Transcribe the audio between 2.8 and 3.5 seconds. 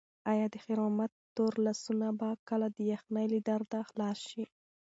یخنۍ له